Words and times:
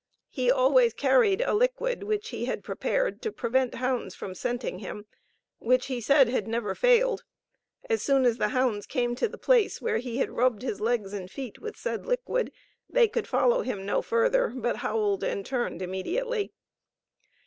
He 0.31 0.49
always 0.49 0.93
carried 0.95 1.41
a 1.41 1.53
liquid, 1.53 2.01
which 2.01 2.29
he 2.29 2.45
had 2.45 2.63
prepared, 2.63 3.21
to 3.21 3.31
prevent 3.31 3.75
hounds 3.75 4.15
from 4.15 4.33
scenting 4.33 4.79
him, 4.79 5.05
which 5.59 5.85
he 5.85 6.01
said 6.01 6.27
had 6.27 6.47
never 6.47 6.73
failed. 6.73 7.23
As 7.87 8.01
soon 8.01 8.25
as 8.25 8.39
the 8.39 8.47
hounds 8.47 8.87
came 8.87 9.13
to 9.13 9.27
the 9.27 9.37
place 9.37 9.79
where 9.79 9.99
he 9.99 10.17
had 10.17 10.31
rubbed 10.31 10.63
his 10.63 10.81
legs 10.81 11.13
and 11.13 11.29
feet 11.29 11.59
with 11.59 11.77
said 11.77 12.07
liquid, 12.07 12.51
they 12.89 13.07
could 13.07 13.27
follow 13.27 13.61
him 13.61 13.85
no 13.85 14.01
further, 14.01 14.47
but 14.55 14.77
howled 14.77 15.23
and 15.23 15.45
turned 15.45 15.83
immediately. 15.83 16.51